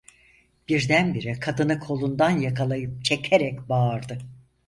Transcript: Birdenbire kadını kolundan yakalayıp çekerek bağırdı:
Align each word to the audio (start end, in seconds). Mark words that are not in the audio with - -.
Birdenbire 0.69 1.33
kadını 1.39 1.79
kolundan 1.79 2.29
yakalayıp 2.29 3.03
çekerek 3.05 3.69
bağırdı: 3.69 4.17